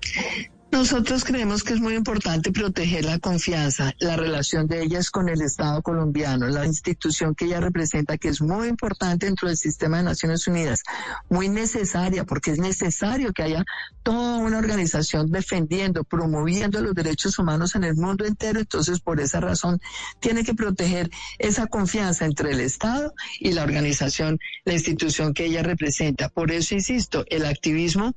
Nosotros 0.71 1.25
creemos 1.25 1.63
que 1.63 1.73
es 1.73 1.81
muy 1.81 1.95
importante 1.95 2.53
proteger 2.53 3.03
la 3.03 3.19
confianza, 3.19 3.93
la 3.99 4.15
relación 4.15 4.67
de 4.67 4.81
ellas 4.81 5.11
con 5.11 5.27
el 5.27 5.41
Estado 5.41 5.81
colombiano, 5.81 6.47
la 6.47 6.65
institución 6.65 7.35
que 7.35 7.45
ella 7.45 7.59
representa, 7.59 8.17
que 8.17 8.29
es 8.29 8.41
muy 8.41 8.69
importante 8.69 9.25
dentro 9.25 9.49
del 9.49 9.57
sistema 9.57 9.97
de 9.97 10.03
Naciones 10.03 10.47
Unidas, 10.47 10.83
muy 11.29 11.49
necesaria, 11.49 12.23
porque 12.23 12.51
es 12.51 12.59
necesario 12.59 13.33
que 13.33 13.43
haya 13.43 13.65
toda 14.01 14.37
una 14.37 14.59
organización 14.59 15.29
defendiendo, 15.29 16.05
promoviendo 16.05 16.79
los 16.79 16.95
derechos 16.95 17.37
humanos 17.37 17.75
en 17.75 17.83
el 17.83 17.95
mundo 17.95 18.23
entero. 18.23 18.61
Entonces, 18.61 19.01
por 19.01 19.19
esa 19.19 19.41
razón, 19.41 19.81
tiene 20.21 20.45
que 20.45 20.53
proteger 20.53 21.11
esa 21.37 21.67
confianza 21.67 22.23
entre 22.23 22.51
el 22.51 22.61
Estado 22.61 23.13
y 23.41 23.51
la 23.51 23.63
organización, 23.63 24.39
la 24.63 24.73
institución 24.73 25.33
que 25.33 25.47
ella 25.47 25.63
representa. 25.63 26.29
Por 26.29 26.53
eso, 26.53 26.75
insisto, 26.75 27.25
el 27.27 27.45
activismo 27.45 28.15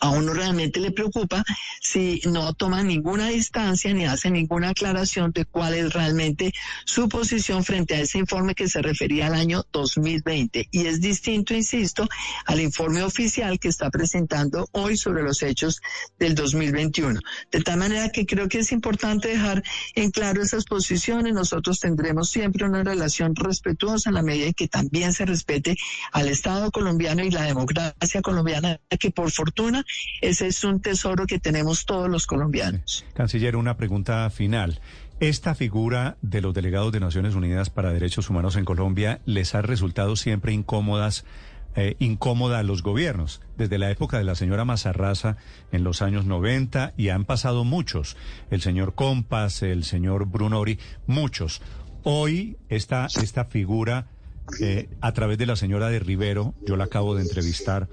a 0.00 0.10
uno 0.10 0.34
realmente 0.34 0.80
le 0.80 0.90
preocupa 0.90 1.44
si 1.80 2.20
no 2.26 2.52
toma 2.54 2.82
ninguna 2.82 3.28
distancia 3.28 3.92
ni 3.92 4.06
hace 4.06 4.30
ninguna 4.30 4.70
aclaración 4.70 5.32
de 5.32 5.44
cuál 5.44 5.74
es 5.74 5.92
realmente 5.92 6.52
su 6.84 7.08
posición 7.08 7.64
frente 7.64 7.94
a 7.94 8.00
ese 8.00 8.18
informe 8.18 8.54
que 8.54 8.68
se 8.68 8.82
refería 8.82 9.26
al 9.26 9.34
año 9.34 9.64
2020. 9.72 10.68
Y 10.70 10.86
es 10.86 11.00
distinto, 11.00 11.54
insisto, 11.54 12.08
al 12.46 12.60
informe 12.60 13.02
oficial 13.02 13.58
que 13.58 13.68
está 13.68 13.90
presentando 13.90 14.68
hoy 14.72 14.96
sobre 14.96 15.22
los 15.22 15.42
hechos 15.42 15.80
del 16.18 16.34
2021. 16.34 17.20
De 17.50 17.60
tal 17.60 17.78
manera 17.78 18.08
que 18.10 18.26
creo 18.26 18.48
que 18.48 18.58
es 18.60 18.72
importante 18.72 19.28
dejar 19.28 19.62
en 19.94 20.10
claro 20.10 20.42
esas 20.42 20.64
posiciones. 20.64 21.34
Nosotros 21.34 21.80
tendremos 21.80 22.30
siempre 22.30 22.66
una 22.66 22.82
relación 22.82 23.34
respetuosa 23.34 24.10
en 24.10 24.14
la 24.14 24.22
medida 24.22 24.46
en 24.46 24.54
que 24.54 24.68
también 24.68 25.12
se 25.12 25.24
respete 25.24 25.76
al 26.12 26.28
Estado 26.28 26.70
colombiano 26.70 27.22
y 27.24 27.30
la 27.30 27.42
democracia 27.42 28.22
colombiana, 28.22 28.80
que 28.98 29.10
por 29.10 29.30
fortuna 29.30 29.83
ese 30.20 30.46
es 30.46 30.64
un 30.64 30.80
tesoro 30.80 31.26
que 31.26 31.38
tenemos 31.38 31.86
todos 31.86 32.08
los 32.08 32.26
colombianos. 32.26 33.04
Canciller, 33.14 33.56
una 33.56 33.76
pregunta 33.76 34.28
final. 34.30 34.80
¿Esta 35.20 35.54
figura 35.54 36.16
de 36.22 36.40
los 36.40 36.54
delegados 36.54 36.92
de 36.92 37.00
Naciones 37.00 37.34
Unidas 37.34 37.70
para 37.70 37.92
Derechos 37.92 38.30
Humanos 38.30 38.56
en 38.56 38.64
Colombia 38.64 39.20
les 39.26 39.54
ha 39.54 39.62
resultado 39.62 40.16
siempre 40.16 40.52
incómodas? 40.52 41.24
Eh, 41.76 41.96
incómoda 41.98 42.60
a 42.60 42.62
los 42.62 42.84
gobiernos, 42.84 43.40
desde 43.58 43.78
la 43.78 43.90
época 43.90 44.16
de 44.16 44.22
la 44.22 44.36
señora 44.36 44.64
Mazarraza 44.64 45.38
en 45.72 45.82
los 45.82 46.02
años 46.02 46.24
90 46.24 46.94
y 46.96 47.08
han 47.08 47.24
pasado 47.24 47.64
muchos, 47.64 48.16
el 48.52 48.60
señor 48.60 48.94
Compas, 48.94 49.60
el 49.62 49.82
señor 49.82 50.26
Brunori, 50.26 50.78
muchos. 51.08 51.62
Hoy 52.04 52.58
esta, 52.68 53.08
esta 53.20 53.46
figura, 53.46 54.06
eh, 54.60 54.88
a 55.00 55.12
través 55.14 55.36
de 55.36 55.46
la 55.46 55.56
señora 55.56 55.88
de 55.88 55.98
Rivero, 55.98 56.54
yo 56.64 56.76
la 56.76 56.84
acabo 56.84 57.16
de 57.16 57.22
entrevistar, 57.22 57.88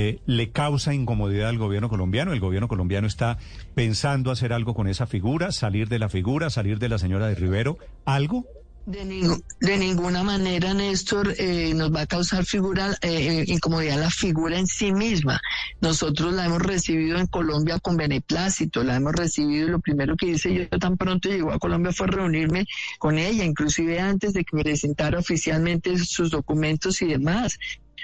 eh, 0.00 0.20
le 0.26 0.52
causa 0.52 0.94
incomodidad 0.94 1.48
al 1.48 1.58
gobierno 1.58 1.88
colombiano. 1.88 2.32
El 2.32 2.38
gobierno 2.38 2.68
colombiano 2.68 3.08
está 3.08 3.36
pensando 3.74 4.30
hacer 4.30 4.52
algo 4.52 4.72
con 4.72 4.86
esa 4.86 5.08
figura, 5.08 5.50
salir 5.50 5.88
de 5.88 5.98
la 5.98 6.08
figura, 6.08 6.50
salir 6.50 6.78
de 6.78 6.88
la 6.88 6.98
señora 6.98 7.26
de 7.26 7.34
Rivero. 7.34 7.78
¿Algo? 8.04 8.46
De, 8.86 9.04
de 9.60 9.76
ninguna 9.76 10.22
manera, 10.22 10.72
Néstor, 10.72 11.34
eh, 11.36 11.74
nos 11.74 11.92
va 11.92 12.02
a 12.02 12.06
causar 12.06 12.44
figura, 12.44 12.96
eh, 13.02 13.42
incomodidad 13.48 13.98
la 13.98 14.08
figura 14.08 14.56
en 14.56 14.68
sí 14.68 14.92
misma. 14.92 15.40
Nosotros 15.80 16.32
la 16.32 16.46
hemos 16.46 16.62
recibido 16.62 17.18
en 17.18 17.26
Colombia 17.26 17.80
con 17.80 17.96
beneplácito, 17.96 18.84
la 18.84 18.94
hemos 18.94 19.14
recibido 19.14 19.66
y 19.66 19.70
lo 19.72 19.80
primero 19.80 20.16
que 20.16 20.26
hice 20.26 20.54
yo 20.54 20.68
tan 20.78 20.96
pronto 20.96 21.28
llegó 21.28 21.50
a 21.50 21.58
Colombia 21.58 21.92
fue 21.92 22.06
reunirme 22.06 22.66
con 23.00 23.18
ella, 23.18 23.44
inclusive 23.44 23.98
antes 23.98 24.32
de 24.32 24.44
que 24.44 24.56
presentara 24.56 25.18
oficialmente 25.18 25.98
sus 25.98 26.30
documentos 26.30 27.02
y 27.02 27.06
demás. 27.06 27.58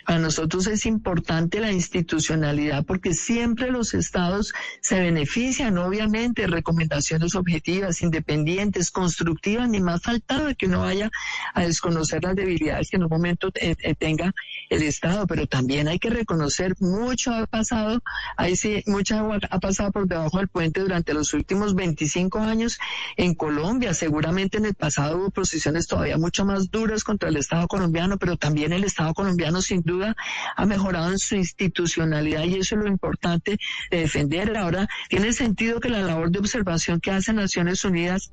A 0.06 0.18
nosotros 0.18 0.66
es 0.66 0.86
importante 0.86 1.60
la 1.60 1.72
institucionalidad 1.72 2.84
porque 2.84 3.14
siempre 3.14 3.70
los 3.70 3.94
estados 3.94 4.52
se 4.80 5.00
benefician, 5.00 5.78
obviamente, 5.78 6.42
de 6.42 6.48
recomendaciones 6.48 7.34
objetivas, 7.34 8.02
independientes, 8.02 8.90
constructivas, 8.90 9.68
ni 9.68 9.80
más 9.80 10.02
faltaba 10.02 10.54
que 10.54 10.66
uno 10.66 10.80
vaya 10.80 11.10
a 11.54 11.62
desconocer 11.62 12.22
las 12.22 12.36
debilidades 12.36 12.90
que 12.90 12.96
en 12.96 13.04
un 13.04 13.10
momento 13.10 13.50
eh, 13.54 13.94
tenga 13.94 14.32
el 14.70 14.82
Estado, 14.82 15.26
pero 15.26 15.46
también 15.46 15.88
hay 15.88 15.98
que 15.98 16.10
reconocer 16.10 16.74
mucho 16.80 17.32
ha 17.32 17.46
pasado, 17.46 18.02
ahí 18.36 18.56
sí, 18.56 18.82
mucha 18.86 19.20
agua 19.20 19.38
ha 19.50 19.58
pasado 19.58 19.92
por 19.92 20.08
debajo 20.08 20.38
del 20.38 20.48
puente 20.48 20.80
durante 20.80 21.14
los 21.14 21.32
últimos 21.34 21.74
25 21.74 22.38
años 22.38 22.78
en 23.16 23.34
Colombia. 23.34 23.94
Seguramente 23.94 24.58
en 24.58 24.66
el 24.66 24.74
pasado 24.74 25.18
hubo 25.18 25.30
posiciones 25.30 25.86
todavía 25.86 26.18
mucho 26.18 26.44
más 26.44 26.70
duras 26.70 27.04
contra 27.04 27.28
el 27.28 27.36
Estado 27.36 27.66
colombiano, 27.68 28.18
pero 28.18 28.36
también 28.36 28.72
el 28.72 28.84
Estado 28.84 29.14
colombiano 29.14 29.62
sin 29.62 29.82
duda 29.84 30.16
ha 30.56 30.66
mejorado 30.66 31.10
en 31.10 31.18
su 31.18 31.36
institucionalidad 31.36 32.44
y 32.44 32.58
eso 32.58 32.76
es 32.76 32.82
lo 32.82 32.88
importante 32.88 33.58
de 33.90 33.98
defender. 33.98 34.56
Ahora, 34.56 34.88
tiene 35.08 35.32
sentido 35.32 35.80
que 35.80 35.88
la 35.88 36.02
labor 36.02 36.30
de 36.30 36.38
observación 36.38 37.00
que 37.00 37.10
hace 37.10 37.32
Naciones 37.32 37.84
Unidas 37.84 38.32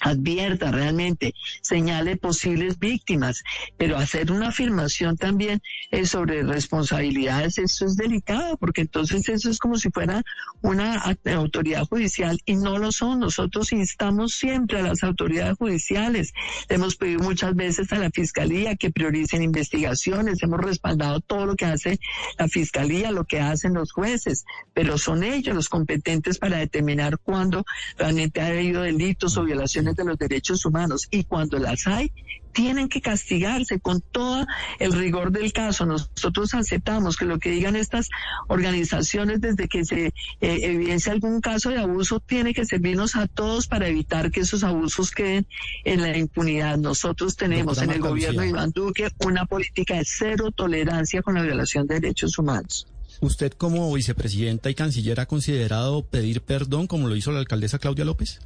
advierta 0.00 0.70
realmente, 0.70 1.34
señale 1.60 2.16
posibles 2.16 2.78
víctimas, 2.78 3.42
pero 3.76 3.96
hacer 3.96 4.30
una 4.30 4.48
afirmación 4.48 5.16
también 5.16 5.60
eh, 5.90 6.06
sobre 6.06 6.42
responsabilidades, 6.42 7.58
eso 7.58 7.86
es 7.86 7.96
delicado, 7.96 8.56
porque 8.56 8.82
entonces 8.82 9.28
eso 9.28 9.50
es 9.50 9.58
como 9.58 9.76
si 9.76 9.90
fuera 9.90 10.22
una 10.62 11.02
autoridad 11.34 11.84
judicial 11.84 12.40
y 12.44 12.56
no 12.56 12.78
lo 12.78 12.92
son. 12.92 13.20
Nosotros 13.20 13.72
instamos 13.72 14.34
siempre 14.34 14.78
a 14.78 14.82
las 14.82 15.02
autoridades 15.02 15.56
judiciales, 15.56 16.32
hemos 16.68 16.96
pedido 16.96 17.20
muchas 17.22 17.54
veces 17.54 17.92
a 17.92 17.98
la 17.98 18.10
Fiscalía 18.10 18.76
que 18.76 18.90
prioricen 18.90 19.42
investigaciones, 19.42 20.42
hemos 20.42 20.60
respaldado 20.60 21.20
todo 21.20 21.46
lo 21.46 21.56
que 21.56 21.64
hace 21.64 21.98
la 22.38 22.48
Fiscalía, 22.48 23.10
lo 23.10 23.24
que 23.24 23.40
hacen 23.40 23.74
los 23.74 23.92
jueces, 23.92 24.44
pero 24.74 24.98
son 24.98 25.22
ellos 25.22 25.54
los 25.54 25.68
competentes 25.68 26.38
para 26.38 26.58
determinar 26.58 27.18
cuándo 27.18 27.64
realmente 27.96 28.40
ha 28.40 28.46
habido 28.46 28.82
delitos 28.82 29.36
o 29.36 29.44
violaciones 29.44 29.87
de 29.96 30.04
los 30.04 30.18
derechos 30.18 30.64
humanos 30.64 31.08
y 31.10 31.24
cuando 31.24 31.58
las 31.58 31.86
hay, 31.86 32.12
tienen 32.52 32.88
que 32.88 33.00
castigarse 33.00 33.78
con 33.78 34.00
todo 34.00 34.46
el 34.78 34.92
rigor 34.92 35.30
del 35.30 35.52
caso. 35.52 35.86
Nosotros 35.86 36.54
aceptamos 36.54 37.16
que 37.16 37.24
lo 37.24 37.38
que 37.38 37.50
digan 37.50 37.76
estas 37.76 38.08
organizaciones 38.48 39.40
desde 39.40 39.68
que 39.68 39.84
se 39.84 40.06
eh, 40.06 40.12
evidencia 40.40 41.12
algún 41.12 41.40
caso 41.40 41.70
de 41.70 41.78
abuso 41.78 42.20
tiene 42.20 42.54
que 42.54 42.64
servirnos 42.64 43.16
a 43.16 43.26
todos 43.28 43.66
para 43.66 43.86
evitar 43.86 44.30
que 44.30 44.40
esos 44.40 44.64
abusos 44.64 45.10
queden 45.10 45.46
en 45.84 46.02
la 46.02 46.16
impunidad. 46.16 46.78
Nosotros 46.78 47.36
tenemos 47.36 47.80
en 47.80 47.90
el 47.90 48.00
gobierno 48.00 48.42
de 48.42 48.48
Iván 48.48 48.72
Duque 48.72 49.08
una 49.24 49.46
política 49.46 49.94
de 49.94 50.04
cero 50.04 50.50
tolerancia 50.50 51.22
con 51.22 51.34
la 51.34 51.42
violación 51.42 51.86
de 51.86 52.00
derechos 52.00 52.38
humanos. 52.38 52.86
¿Usted 53.20 53.52
como 53.52 53.92
vicepresidenta 53.92 54.70
y 54.70 54.74
canciller 54.74 55.20
ha 55.20 55.26
considerado 55.26 56.02
pedir 56.02 56.40
perdón 56.40 56.86
como 56.86 57.08
lo 57.08 57.16
hizo 57.16 57.32
la 57.32 57.40
alcaldesa 57.40 57.78
Claudia 57.78 58.04
López? 58.04 58.40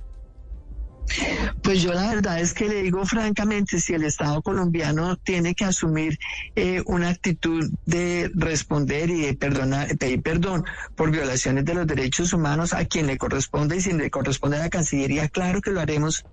Pues 1.62 1.82
yo 1.82 1.92
la 1.92 2.14
verdad 2.14 2.40
es 2.40 2.54
que 2.54 2.68
le 2.68 2.82
digo 2.82 3.04
francamente, 3.06 3.80
si 3.80 3.94
el 3.94 4.04
Estado 4.04 4.42
colombiano 4.42 5.16
tiene 5.16 5.54
que 5.54 5.64
asumir 5.64 6.18
eh, 6.54 6.82
una 6.86 7.10
actitud 7.10 7.70
de 7.84 8.30
responder 8.34 9.10
y 9.10 9.22
de 9.22 9.34
pedir 9.34 10.22
perdón 10.22 10.64
por 10.94 11.10
violaciones 11.10 11.64
de 11.64 11.74
los 11.74 11.86
derechos 11.86 12.32
humanos 12.32 12.72
a 12.72 12.84
quien 12.84 13.06
le 13.06 13.18
corresponde 13.18 13.76
y 13.76 13.80
si 13.80 13.92
le 13.92 14.10
corresponde 14.10 14.56
a 14.56 14.60
la 14.60 14.70
Cancillería, 14.70 15.28
claro 15.28 15.60
que 15.60 15.70
lo 15.70 15.80
haremos 15.80 16.24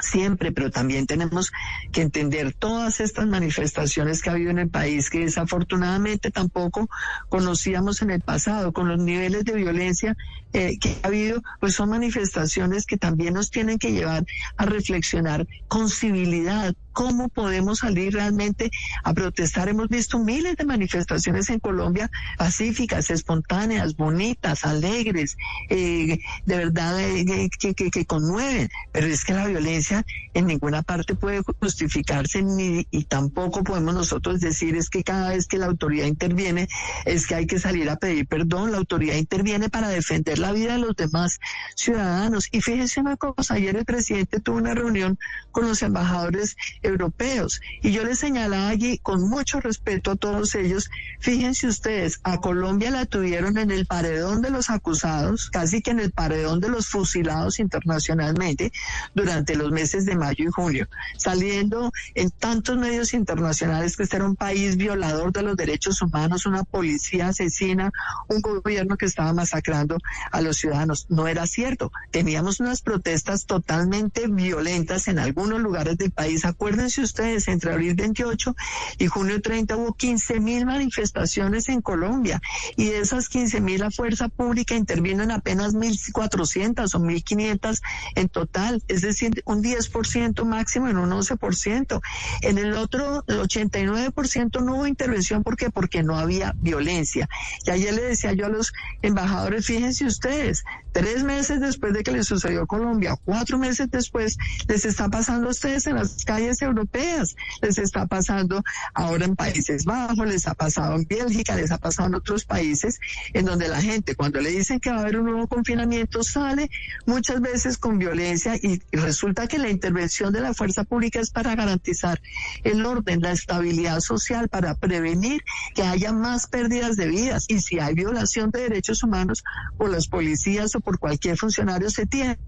siempre, 0.00 0.52
pero 0.52 0.70
también 0.70 1.06
tenemos 1.06 1.52
que 1.92 2.02
entender 2.02 2.52
todas 2.52 3.00
estas 3.00 3.26
manifestaciones 3.26 4.22
que 4.22 4.30
ha 4.30 4.32
habido 4.32 4.50
en 4.50 4.58
el 4.58 4.68
país, 4.68 5.10
que 5.10 5.20
desafortunadamente 5.20 6.30
tampoco 6.30 6.88
conocíamos 7.28 8.02
en 8.02 8.10
el 8.10 8.20
pasado, 8.20 8.72
con 8.72 8.88
los 8.88 8.98
niveles 8.98 9.44
de 9.44 9.54
violencia 9.54 10.16
eh, 10.52 10.78
que 10.78 10.96
ha 11.02 11.08
habido, 11.08 11.42
pues 11.60 11.74
son 11.74 11.90
manifestaciones 11.90 12.86
que 12.86 12.96
también 12.96 13.34
nos 13.34 13.50
tienen 13.50 13.78
que 13.78 13.92
llevar 13.92 14.24
a 14.56 14.64
reflexionar 14.64 15.46
con 15.68 15.90
civilidad, 15.90 16.74
cómo 16.92 17.28
podemos 17.28 17.78
salir 17.78 18.14
realmente 18.14 18.70
a 19.04 19.14
protestar. 19.14 19.68
Hemos 19.68 19.88
visto 19.88 20.18
miles 20.18 20.56
de 20.56 20.64
manifestaciones 20.64 21.48
en 21.50 21.60
Colombia 21.60 22.10
pacíficas, 22.36 23.10
espontáneas, 23.10 23.94
bonitas, 23.94 24.64
alegres, 24.64 25.36
eh, 25.68 26.18
de 26.44 26.56
verdad 26.56 26.98
eh, 27.00 27.48
que, 27.58 28.04
conmueven, 28.04 28.68
pero 28.90 29.06
es 29.06 29.24
que 29.24 29.34
la 29.34 29.46
violencia 29.46 29.87
en 30.34 30.46
ninguna 30.46 30.82
parte 30.82 31.14
puede 31.14 31.42
justificarse 31.60 32.42
ni, 32.42 32.86
y 32.90 33.04
tampoco 33.04 33.64
podemos 33.64 33.94
nosotros 33.94 34.40
decir 34.40 34.76
es 34.76 34.90
que 34.90 35.04
cada 35.04 35.30
vez 35.30 35.46
que 35.46 35.58
la 35.58 35.66
autoridad 35.66 36.06
interviene 36.06 36.68
es 37.04 37.26
que 37.26 37.34
hay 37.34 37.46
que 37.46 37.58
salir 37.58 37.88
a 37.90 37.96
pedir 37.96 38.26
perdón. 38.26 38.72
La 38.72 38.78
autoridad 38.78 39.16
interviene 39.16 39.68
para 39.68 39.88
defender 39.88 40.38
la 40.38 40.52
vida 40.52 40.74
de 40.74 40.78
los 40.80 40.96
demás 40.96 41.40
ciudadanos. 41.74 42.48
Y 42.52 42.60
fíjense 42.60 43.00
una 43.00 43.16
cosa, 43.16 43.54
ayer 43.54 43.76
el 43.76 43.84
presidente 43.84 44.40
tuvo 44.40 44.58
una 44.58 44.74
reunión 44.74 45.18
con 45.50 45.66
los 45.66 45.82
embajadores 45.82 46.56
europeos 46.82 47.60
y 47.82 47.92
yo 47.92 48.04
les 48.04 48.18
señalaba 48.18 48.68
allí 48.68 48.98
con 48.98 49.28
mucho 49.28 49.60
respeto 49.60 50.10
a 50.10 50.16
todos 50.16 50.54
ellos, 50.54 50.90
fíjense 51.20 51.66
ustedes, 51.66 52.20
a 52.22 52.38
Colombia 52.38 52.90
la 52.90 53.06
tuvieron 53.06 53.58
en 53.58 53.70
el 53.70 53.86
paredón 53.86 54.42
de 54.42 54.50
los 54.50 54.70
acusados, 54.70 55.50
casi 55.50 55.82
que 55.82 55.90
en 55.90 56.00
el 56.00 56.12
paredón 56.12 56.60
de 56.60 56.68
los 56.68 56.88
fusilados 56.88 57.58
internacionalmente 57.58 58.72
durante 59.14 59.56
los 59.56 59.70
meses 59.78 60.04
de 60.06 60.16
mayo 60.16 60.44
y 60.44 60.50
junio, 60.50 60.88
saliendo 61.16 61.92
en 62.14 62.30
tantos 62.30 62.76
medios 62.76 63.14
internacionales 63.14 63.96
que 63.96 64.02
este 64.02 64.16
era 64.16 64.24
un 64.24 64.34
país 64.34 64.76
violador 64.76 65.32
de 65.32 65.42
los 65.42 65.56
derechos 65.56 66.02
humanos, 66.02 66.46
una 66.46 66.64
policía 66.64 67.28
asesina, 67.28 67.92
un 68.28 68.40
gobierno 68.40 68.96
que 68.96 69.06
estaba 69.06 69.32
masacrando 69.32 69.96
a 70.32 70.40
los 70.40 70.56
ciudadanos. 70.56 71.06
No 71.08 71.28
era 71.28 71.46
cierto. 71.46 71.92
Teníamos 72.10 72.58
unas 72.58 72.82
protestas 72.82 73.46
totalmente 73.46 74.26
violentas 74.26 75.06
en 75.06 75.20
algunos 75.20 75.60
lugares 75.60 75.96
del 75.96 76.10
país. 76.10 76.44
Acuérdense 76.44 77.00
ustedes, 77.02 77.46
entre 77.46 77.72
abril 77.72 77.94
28 77.94 78.56
y 78.98 79.06
junio 79.06 79.40
30 79.40 79.76
hubo 79.76 79.92
15 79.94 80.40
mil 80.40 80.66
manifestaciones 80.66 81.68
en 81.68 81.82
Colombia 81.82 82.40
y 82.76 82.86
de 82.86 82.98
esas 82.98 83.28
15 83.28 83.60
mil 83.60 83.78
la 83.78 83.92
fuerza 83.92 84.28
pública 84.28 84.74
intervino 84.74 85.22
en 85.22 85.30
apenas 85.30 85.74
1.400 85.74 86.94
o 86.94 86.98
1.500 86.98 87.80
en 88.16 88.28
total, 88.28 88.82
es 88.88 89.02
decir, 89.02 89.42
un 89.44 89.62
10% 89.68 90.44
máximo 90.44 90.88
en 90.88 90.98
un 90.98 91.10
11%. 91.10 92.00
En 92.42 92.58
el 92.58 92.74
otro, 92.74 93.24
el 93.26 93.40
89% 93.40 94.62
no 94.62 94.76
hubo 94.76 94.86
intervención. 94.86 95.42
¿Por 95.42 95.56
qué? 95.56 95.70
Porque 95.70 96.02
no 96.02 96.18
había 96.18 96.54
violencia. 96.56 97.28
Y 97.64 97.70
ayer 97.70 97.94
le 97.94 98.02
decía 98.02 98.32
yo 98.32 98.46
a 98.46 98.48
los 98.48 98.72
embajadores, 99.02 99.66
fíjense 99.66 100.04
ustedes, 100.06 100.64
tres 100.92 101.22
meses 101.24 101.60
después 101.60 101.92
de 101.92 102.02
que 102.02 102.12
les 102.12 102.26
sucedió 102.26 102.66
Colombia, 102.66 103.16
cuatro 103.24 103.58
meses 103.58 103.90
después, 103.90 104.36
les 104.66 104.84
está 104.84 105.08
pasando 105.08 105.48
a 105.48 105.50
ustedes 105.50 105.86
en 105.86 105.96
las 105.96 106.24
calles 106.24 106.60
europeas, 106.62 107.36
les 107.62 107.78
está 107.78 108.06
pasando 108.06 108.62
ahora 108.94 109.24
en 109.24 109.36
Países 109.36 109.84
Bajos, 109.84 110.26
les 110.26 110.46
ha 110.46 110.54
pasado 110.54 110.96
en 110.96 111.06
Bélgica, 111.06 111.54
les 111.56 111.70
ha 111.70 111.78
pasado 111.78 112.08
en 112.08 112.14
otros 112.14 112.44
países, 112.44 113.00
en 113.32 113.44
donde 113.44 113.68
la 113.68 113.80
gente 113.80 114.14
cuando 114.14 114.40
le 114.40 114.50
dicen 114.50 114.80
que 114.80 114.90
va 114.90 114.98
a 114.98 115.00
haber 115.00 115.18
un 115.18 115.26
nuevo 115.26 115.46
confinamiento 115.46 116.22
sale 116.22 116.70
muchas 117.06 117.40
veces 117.40 117.78
con 117.78 117.98
violencia 117.98 118.56
y 118.56 118.80
resulta 118.92 119.46
que 119.46 119.57
la 119.58 119.70
intervención 119.70 120.32
de 120.32 120.40
la 120.40 120.54
fuerza 120.54 120.84
pública 120.84 121.20
es 121.20 121.30
para 121.30 121.54
garantizar 121.54 122.20
el 122.64 122.84
orden, 122.84 123.20
la 123.20 123.32
estabilidad 123.32 124.00
social, 124.00 124.48
para 124.48 124.74
prevenir 124.74 125.42
que 125.74 125.82
haya 125.82 126.12
más 126.12 126.46
pérdidas 126.46 126.96
de 126.96 127.08
vidas. 127.08 127.44
Y 127.48 127.60
si 127.60 127.78
hay 127.78 127.94
violación 127.94 128.50
de 128.50 128.62
derechos 128.62 129.02
humanos 129.02 129.42
por 129.76 129.90
las 129.90 130.06
policías 130.06 130.74
o 130.74 130.80
por 130.80 130.98
cualquier 130.98 131.36
funcionario 131.36 131.90
se 131.90 132.06
tiene 132.06 132.38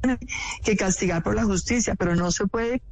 que 0.62 0.76
castigar 0.76 1.23
por 1.23 1.35
la 1.35 1.45
justicia, 1.45 1.95
pero 1.95 2.14
no 2.17 2.31
se 2.31 2.47
puede 2.47 2.83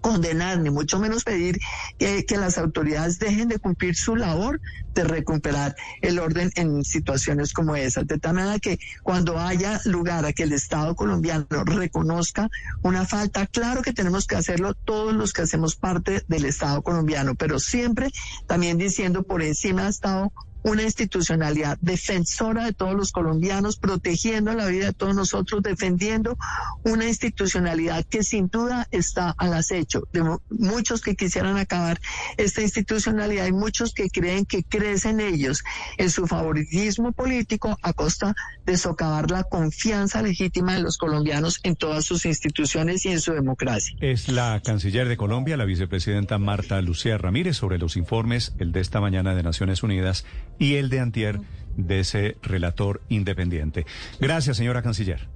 condenar, 0.00 0.58
ni 0.58 0.70
mucho 0.70 0.98
menos 0.98 1.24
pedir 1.24 1.58
que, 1.98 2.24
que, 2.24 2.36
las 2.36 2.58
autoridades 2.58 3.18
dejen 3.18 3.48
de 3.48 3.58
cumplir 3.58 3.96
su 3.96 4.16
labor 4.16 4.60
de 4.94 5.04
recuperar 5.04 5.74
el 6.02 6.18
orden 6.18 6.50
en 6.56 6.84
situaciones 6.84 7.52
como 7.52 7.76
esas. 7.76 8.06
De 8.06 8.18
tal 8.18 8.34
manera 8.34 8.58
que 8.58 8.78
cuando 9.02 9.38
haya 9.38 9.80
lugar 9.84 10.24
a 10.24 10.32
que 10.32 10.44
el 10.44 10.52
Estado 10.52 10.94
colombiano 10.94 11.46
reconozca 11.64 12.48
una 12.82 13.04
falta, 13.06 13.46
claro 13.46 13.82
que 13.82 13.92
tenemos 13.92 14.26
que 14.26 14.36
hacerlo 14.36 14.74
todos 14.74 15.14
los 15.14 15.32
que 15.32 15.42
hacemos 15.42 15.76
parte 15.76 16.22
del 16.28 16.44
Estado 16.44 16.82
colombiano, 16.82 17.34
pero 17.34 17.58
siempre 17.58 18.10
también 18.46 18.78
diciendo 18.78 19.22
por 19.22 19.42
encima 19.42 19.82
del 19.82 19.90
Estado 19.90 20.32
una 20.64 20.82
institucionalidad 20.82 21.78
defensora 21.80 22.64
de 22.64 22.72
todos 22.72 22.94
los 22.94 23.12
colombianos, 23.12 23.76
protegiendo 23.76 24.52
la 24.54 24.66
vida 24.66 24.86
de 24.86 24.92
todos 24.94 25.14
nosotros, 25.14 25.62
defendiendo 25.62 26.36
una 26.84 27.06
institucionalidad 27.06 28.04
que 28.04 28.24
sin 28.24 28.48
duda 28.48 28.88
está 28.90 29.34
al 29.36 29.52
acecho 29.52 30.08
de 30.12 30.24
muchos 30.48 31.02
que 31.02 31.16
quisieran 31.16 31.58
acabar 31.58 32.00
esta 32.38 32.62
institucionalidad 32.62 33.46
y 33.46 33.52
muchos 33.52 33.92
que 33.92 34.08
creen 34.08 34.46
que 34.46 34.64
crecen 34.64 35.20
ellos 35.20 35.62
en 35.98 36.10
su 36.10 36.26
favoritismo 36.26 37.12
político 37.12 37.78
a 37.82 37.92
costa 37.92 38.34
de 38.64 38.78
socavar 38.78 39.30
la 39.30 39.44
confianza 39.44 40.22
legítima 40.22 40.74
de 40.74 40.80
los 40.80 40.96
colombianos 40.96 41.60
en 41.62 41.76
todas 41.76 42.06
sus 42.06 42.24
instituciones 42.24 43.04
y 43.04 43.10
en 43.10 43.20
su 43.20 43.32
democracia. 43.32 43.96
Es 44.00 44.28
la 44.28 44.62
canciller 44.64 45.08
de 45.08 45.18
Colombia, 45.18 45.58
la 45.58 45.66
vicepresidenta 45.66 46.38
Marta 46.38 46.80
Lucía 46.80 47.18
Ramírez, 47.18 47.58
sobre 47.58 47.78
los 47.78 47.98
informes, 47.98 48.54
el 48.58 48.72
de 48.72 48.80
esta 48.80 49.00
mañana 49.00 49.34
de 49.34 49.42
Naciones 49.42 49.82
Unidas 49.82 50.24
y 50.58 50.74
el 50.74 50.88
de 50.90 51.00
antier 51.00 51.40
de 51.76 52.00
ese 52.00 52.36
relator 52.42 53.02
independiente. 53.08 53.86
Gracias, 54.20 54.56
señora 54.56 54.82
canciller. 54.82 55.28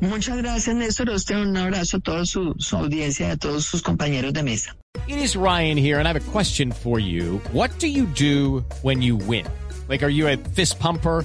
Muchas 0.00 0.36
gracias, 0.36 0.76
Néstor. 0.76 1.10
Usted 1.10 1.36
un 1.36 1.56
abrazo 1.56 1.96
a 1.96 2.00
toda 2.00 2.24
su, 2.24 2.54
su 2.58 2.76
audiencia 2.76 3.28
y 3.28 3.30
a 3.32 3.36
todos 3.36 3.64
sus 3.64 3.82
compañeros 3.82 4.32
de 4.32 4.42
mesa. 4.44 4.76
It 5.08 5.18
is 5.18 5.34
Ryan 5.34 5.76
here, 5.76 5.98
and 5.98 6.06
I 6.06 6.12
have 6.12 6.16
a 6.16 6.32
question 6.32 6.72
for 6.72 7.00
you. 7.00 7.40
What 7.52 7.70
do 7.78 7.88
you 7.88 8.06
do 8.06 8.64
when 8.82 9.02
you 9.02 9.16
win? 9.16 9.46
Like, 9.88 10.04
are 10.04 10.10
you 10.10 10.28
a 10.28 10.36
fist 10.36 10.78
pumper? 10.78 11.24